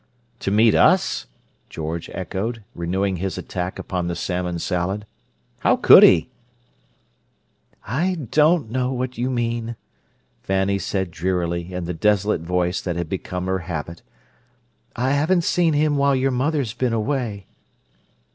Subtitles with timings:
[0.39, 1.27] "To meet us?"
[1.69, 5.05] George echoed, renewing his attack upon the salmon salad.
[5.59, 6.27] "How could he?"
[7.85, 9.75] "I don't know what you mean,"
[10.41, 14.01] Fanny said drearily, in the desolate voice that had become her habit.
[14.95, 17.45] "I haven't seen him while your mother's been away."